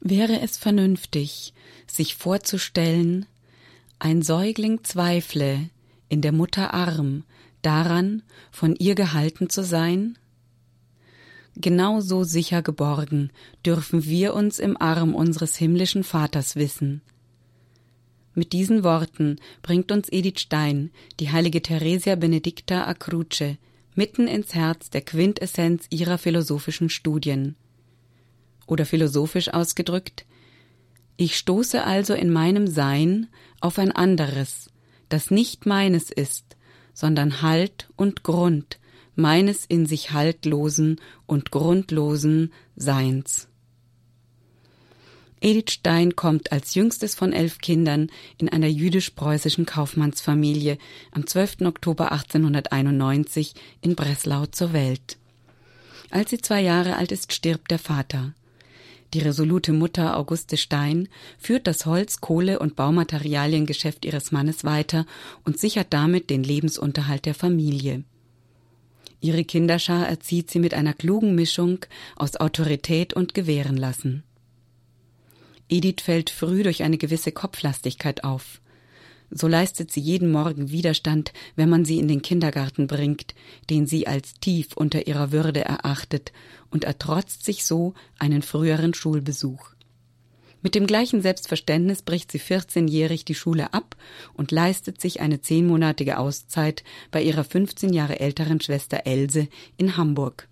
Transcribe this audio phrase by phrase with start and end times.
[0.00, 1.52] Wäre es vernünftig,
[1.86, 3.26] sich vorzustellen,
[3.98, 5.70] ein Säugling zweifle
[6.08, 7.24] in der Mutter Arm
[7.62, 10.16] daran, von ihr gehalten zu sein?
[11.56, 13.30] Genauso sicher geborgen
[13.66, 17.02] dürfen wir uns im Arm unseres himmlischen Vaters wissen.
[18.34, 23.56] Mit diesen Worten bringt uns Edith Stein, die heilige Theresia Benedicta a Cruce,
[23.96, 27.56] mitten ins Herz der Quintessenz ihrer philosophischen Studien.
[28.68, 30.26] Oder philosophisch ausgedrückt,
[31.16, 33.26] ich stoße also in meinem Sein
[33.60, 34.70] auf ein anderes,
[35.08, 36.44] das nicht meines ist,
[36.92, 38.78] sondern Halt und Grund
[39.16, 43.48] meines in sich haltlosen und grundlosen Seins.
[45.40, 50.78] Edith Stein kommt als jüngstes von elf Kindern in einer jüdisch-preußischen Kaufmannsfamilie
[51.10, 51.62] am 12.
[51.62, 55.16] Oktober 1891 in Breslau zur Welt.
[56.10, 58.34] Als sie zwei Jahre alt ist, stirbt der Vater.
[59.14, 61.08] Die resolute Mutter Auguste Stein
[61.38, 65.06] führt das Holz-, Kohle- und Baumaterialiengeschäft ihres Mannes weiter
[65.44, 68.04] und sichert damit den Lebensunterhalt der Familie.
[69.20, 71.84] Ihre Kinderschar erzieht sie mit einer klugen Mischung
[72.16, 74.22] aus Autorität und Gewährenlassen.
[75.68, 78.60] Edith fällt früh durch eine gewisse Kopflastigkeit auf.
[79.30, 83.34] So leistet sie jeden Morgen Widerstand, wenn man sie in den Kindergarten bringt,
[83.68, 86.32] den sie als tief unter ihrer Würde erachtet,
[86.70, 89.70] und ertrotzt sich so einen früheren Schulbesuch.
[90.60, 93.96] Mit dem gleichen Selbstverständnis bricht sie 14-jährig die Schule ab
[94.34, 100.48] und leistet sich eine zehnmonatige Auszeit bei ihrer 15 Jahre älteren Schwester Else in Hamburg.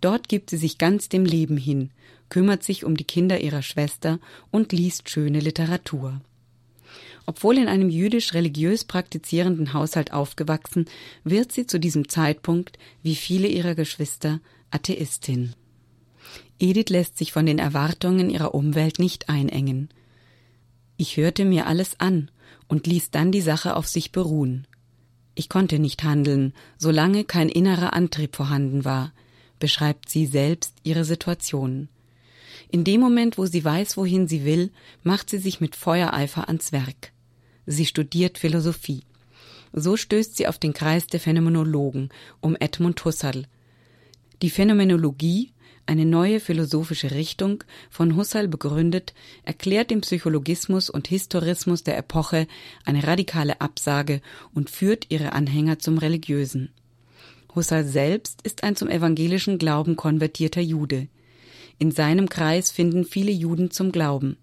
[0.00, 1.90] Dort gibt sie sich ganz dem Leben hin,
[2.30, 4.18] kümmert sich um die Kinder ihrer Schwester
[4.50, 6.20] und liest schöne Literatur.
[7.26, 10.86] Obwohl in einem jüdisch-religiös praktizierenden Haushalt aufgewachsen,
[11.24, 14.40] wird sie zu diesem Zeitpunkt, wie viele ihrer Geschwister,
[14.70, 15.54] Atheistin.
[16.58, 19.88] Edith lässt sich von den Erwartungen ihrer Umwelt nicht einengen.
[20.96, 22.30] Ich hörte mir alles an
[22.68, 24.66] und ließ dann die Sache auf sich beruhen.
[25.34, 29.12] Ich konnte nicht handeln, solange kein innerer Antrieb vorhanden war,
[29.58, 31.88] beschreibt sie selbst ihre Situation.
[32.68, 34.70] In dem Moment, wo sie weiß, wohin sie will,
[35.02, 37.12] macht sie sich mit Feuereifer ans Werk.
[37.66, 39.04] Sie studiert Philosophie.
[39.72, 42.10] So stößt sie auf den Kreis der Phänomenologen
[42.40, 43.46] um Edmund Husserl.
[44.42, 45.52] Die Phänomenologie,
[45.86, 52.46] eine neue philosophische Richtung, von Husserl begründet, erklärt dem Psychologismus und Historismus der Epoche
[52.84, 54.20] eine radikale Absage
[54.54, 56.70] und führt ihre Anhänger zum Religiösen.
[57.54, 61.08] Husserl selbst ist ein zum evangelischen Glauben konvertierter Jude.
[61.80, 64.36] In seinem Kreis finden viele Juden zum Glauben,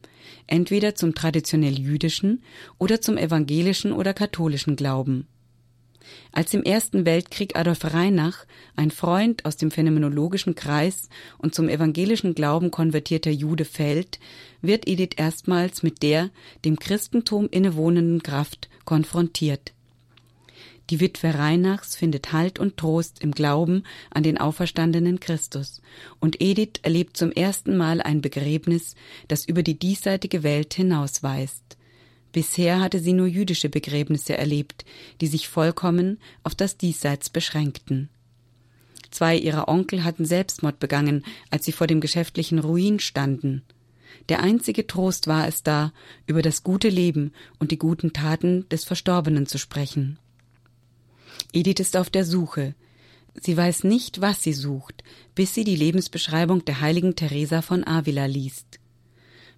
[0.48, 2.42] entweder zum traditionell jüdischen
[2.80, 5.28] oder zum evangelischen oder katholischen Glauben.
[6.32, 12.34] Als im Ersten Weltkrieg Adolf Reinach, ein Freund aus dem phänomenologischen Kreis und zum evangelischen
[12.34, 14.20] Glauben konvertierter Jude fällt,
[14.64, 16.32] wird Edith erstmals mit der
[16.66, 19.74] dem Christentum innewohnenden Kraft konfrontiert.
[20.90, 25.82] Die Witwe Reinachs findet Halt und Trost im Glauben an den auferstandenen Christus,
[26.20, 28.96] und Edith erlebt zum ersten Mal ein Begräbnis,
[29.28, 31.78] das über die diesseitige Welt hinausweist.
[32.32, 34.86] Bisher hatte sie nur jüdische Begräbnisse erlebt,
[35.20, 38.10] die sich vollkommen auf das Diesseits beschränkten.
[39.12, 43.64] Zwei ihrer Onkel hatten Selbstmord begangen, als sie vor dem geschäftlichen Ruin standen.
[44.30, 45.92] Der einzige Trost war es da,
[46.26, 50.20] über das gute Leben und die guten Taten des Verstorbenen zu sprechen.
[51.54, 52.76] Edith ist auf der Suche.
[53.42, 55.04] Sie weiß nicht, was sie sucht,
[55.36, 58.80] bis sie die Lebensbeschreibung der heiligen Teresa von Avila liest.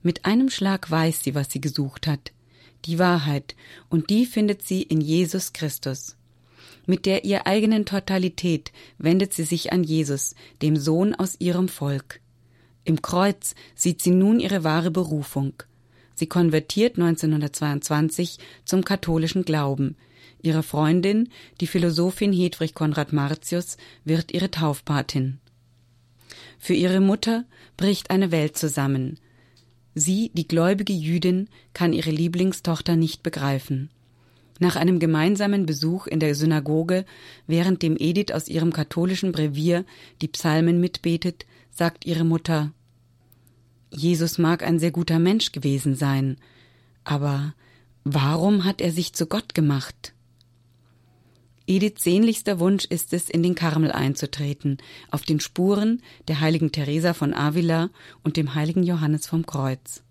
[0.01, 2.31] Mit einem Schlag weiß sie, was sie gesucht hat,
[2.85, 3.55] die Wahrheit,
[3.89, 6.15] und die findet sie in Jesus Christus.
[6.85, 12.19] Mit der ihr eigenen Totalität wendet sie sich an Jesus, dem Sohn aus ihrem Volk.
[12.83, 15.53] Im Kreuz sieht sie nun ihre wahre Berufung.
[16.15, 19.95] Sie konvertiert 1922 zum katholischen Glauben,
[20.41, 21.29] Ihre Freundin,
[21.59, 25.39] die Philosophin Hedwig Konrad Martius, wird ihre Taufpatin.
[26.57, 27.45] Für ihre Mutter
[27.77, 29.19] bricht eine Welt zusammen.
[29.95, 33.89] Sie, die gläubige Jüdin, kann ihre Lieblingstochter nicht begreifen.
[34.59, 37.05] Nach einem gemeinsamen Besuch in der Synagoge,
[37.47, 39.85] während dem Edith aus ihrem katholischen Brevier
[40.21, 42.71] die Psalmen mitbetet, sagt ihre Mutter
[43.91, 46.37] Jesus mag ein sehr guter Mensch gewesen sein,
[47.03, 47.55] aber
[48.03, 50.13] warum hat er sich zu Gott gemacht?
[51.69, 54.79] Ediths sehnlichster Wunsch ist es, in den Karmel einzutreten,
[55.11, 57.91] auf den Spuren der heiligen Teresa von Avila
[58.23, 60.01] und dem heiligen Johannes vom Kreuz.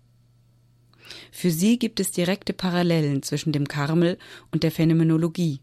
[1.33, 4.17] Für sie gibt es direkte Parallelen zwischen dem Karmel
[4.53, 5.59] und der Phänomenologie.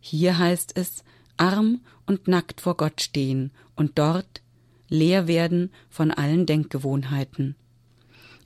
[0.00, 1.04] Hier heißt es,
[1.36, 4.42] arm und nackt vor Gott stehen und dort
[4.88, 7.54] leer werden von allen Denkgewohnheiten.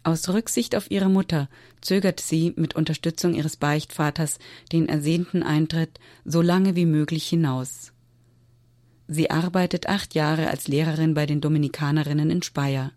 [0.04, 1.48] Aus Rücksicht auf ihre Mutter
[1.80, 4.38] zögert sie mit Unterstützung ihres Beichtvaters
[4.72, 7.92] den ersehnten Eintritt so lange wie möglich hinaus.
[9.06, 12.92] Sie arbeitet acht Jahre als Lehrerin bei den Dominikanerinnen in Speyer.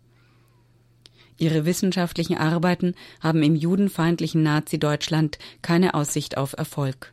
[1.38, 7.12] Ihre wissenschaftlichen Arbeiten haben im judenfeindlichen Nazi-Deutschland keine Aussicht auf Erfolg.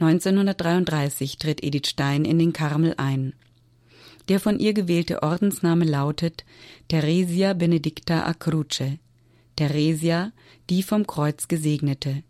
[0.00, 3.34] 1933 tritt Edith Stein in den Karmel ein.
[4.28, 6.44] Der von ihr gewählte Ordensname lautet
[6.88, 8.98] Theresia Benedicta a Cruce.
[9.54, 10.32] Theresia,
[10.68, 12.22] die vom Kreuz Gesegnete.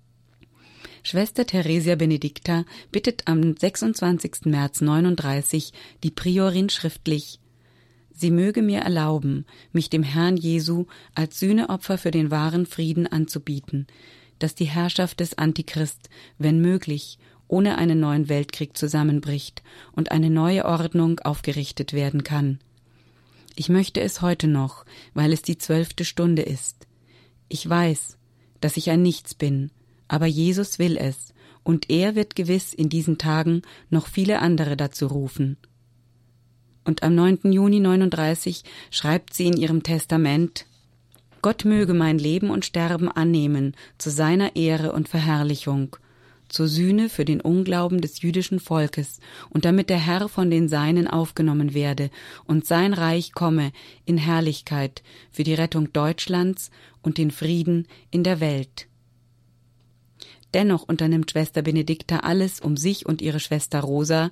[1.03, 4.47] Schwester Theresia Benedicta bittet am 26.
[4.47, 5.73] März 39
[6.03, 7.41] die Priorin schriftlich,
[8.13, 13.87] sie möge mir erlauben, mich dem Herrn Jesu als Sühneopfer für den wahren Frieden anzubieten,
[14.39, 19.63] dass die Herrschaft des Antichrist, wenn möglich, ohne einen neuen Weltkrieg zusammenbricht
[19.93, 22.59] und eine neue Ordnung aufgerichtet werden kann.
[23.55, 24.85] Ich möchte es heute noch,
[25.15, 26.87] weil es die zwölfte Stunde ist.
[27.49, 28.19] Ich weiß,
[28.61, 29.71] dass ich ein Nichts bin,
[30.09, 31.33] aber Jesus will es,
[31.63, 35.57] und er wird gewiss in diesen Tagen noch viele andere dazu rufen.
[36.85, 37.51] Und am 9.
[37.51, 40.67] Juni 39 schreibt sie in ihrem Testament
[41.43, 45.97] Gott möge mein Leben und Sterben annehmen zu seiner Ehre und Verherrlichung,
[46.49, 49.21] zur Sühne für den Unglauben des jüdischen Volkes
[49.51, 52.11] und damit der Herr von den Seinen aufgenommen werde
[52.45, 53.73] und sein Reich komme
[54.05, 56.71] in Herrlichkeit für die Rettung Deutschlands
[57.03, 58.89] und den Frieden in der Welt.
[60.55, 64.31] Dennoch unternimmt Schwester Benedikta alles, um sich und ihre Schwester Rosa,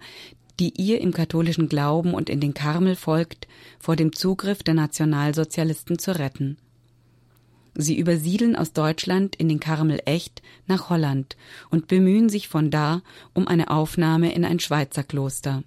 [0.60, 5.98] die ihr im katholischen Glauben und in den Karmel folgt, vor dem Zugriff der Nationalsozialisten
[5.98, 6.56] zu retten.
[7.74, 11.36] Sie übersiedeln aus Deutschland in den Karmel Echt nach Holland
[11.70, 15.64] und bemühen sich von da um eine Aufnahme in ein Schweizer Kloster.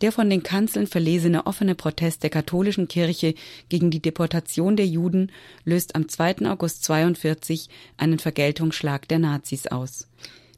[0.00, 3.34] Der von den Kanzeln verlesene offene Protest der katholischen Kirche
[3.68, 5.32] gegen die Deportation der Juden
[5.64, 6.46] löst am 2.
[6.48, 10.08] August 42 einen Vergeltungsschlag der Nazis aus.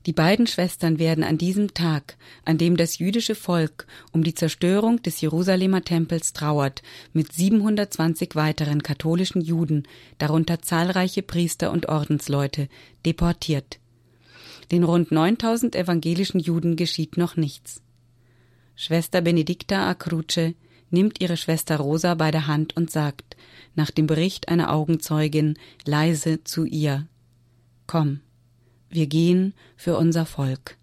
[0.07, 5.03] Die beiden Schwestern werden an diesem Tag, an dem das jüdische Volk um die Zerstörung
[5.03, 6.83] des Jerusalemer Tempels trauert,
[7.13, 9.87] mit 720 weiteren katholischen Juden,
[10.17, 12.69] darunter zahlreiche Priester und Ordensleute,
[13.05, 13.79] deportiert.
[14.73, 17.83] Den rund 9000 evangelischen Juden geschieht noch nichts.
[18.77, 20.55] Schwester Benedicta Acruce
[20.89, 23.37] nimmt ihre Schwester Rosa bei der Hand und sagt,
[23.75, 27.07] nach dem Bericht einer Augenzeugin, leise zu ihr
[27.87, 28.21] Komm,
[28.91, 30.77] wir gehen für unser Volk.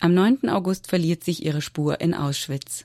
[0.00, 0.48] Am 9.
[0.48, 2.84] August verliert sich ihre Spur in Auschwitz.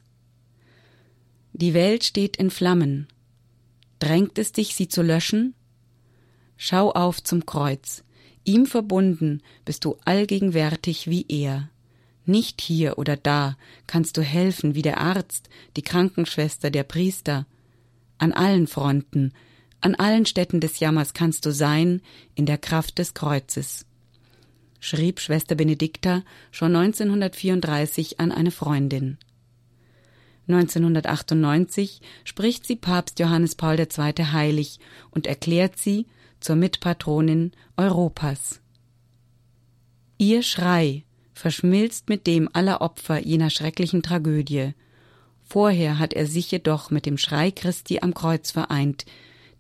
[1.54, 3.08] Die Welt steht in Flammen.
[4.00, 5.56] Drängt es dich, sie zu löschen?
[6.56, 8.04] Schau auf zum Kreuz.
[8.46, 11.70] Ihm verbunden bist du allgegenwärtig wie er.
[12.26, 13.58] Nicht hier oder da
[13.88, 17.48] kannst du helfen wie der Arzt, die Krankenschwester, der Priester.
[18.20, 19.34] An allen Fronten,
[19.82, 22.02] an allen Städten des Jammers kannst du sein
[22.36, 23.86] in der Kraft des Kreuzes
[24.82, 29.18] schrieb Schwester Benedikta schon 1934 an eine Freundin.
[30.50, 34.26] 1998 spricht sie Papst Johannes Paul II.
[34.26, 34.80] heilig
[35.12, 36.08] und erklärt sie
[36.42, 38.60] zur Mitpatronin Europas.
[40.18, 44.74] Ihr Schrei verschmilzt mit dem aller Opfer jener schrecklichen Tragödie.
[45.44, 49.06] Vorher hat er sich jedoch mit dem Schrei Christi am Kreuz vereint,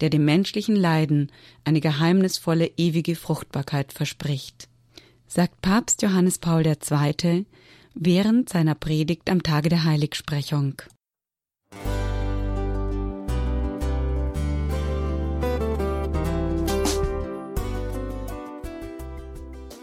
[0.02, 1.32] der dem menschlichen Leiden
[1.64, 4.71] eine geheimnisvolle ewige Fruchtbarkeit verspricht
[5.34, 7.46] sagt Papst Johannes Paul II.
[7.94, 10.82] während seiner Predigt am Tage der Heiligsprechung.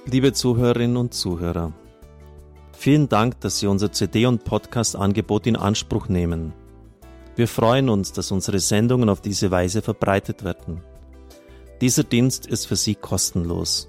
[0.04, 1.72] Liebe Zuhörerinnen und Zuhörer,
[2.76, 6.52] vielen Dank, dass Sie unser CD- und Podcast-Angebot in Anspruch nehmen.
[7.36, 10.82] Wir freuen uns, dass unsere Sendungen auf diese Weise verbreitet werden.
[11.80, 13.88] Dieser Dienst ist für Sie kostenlos.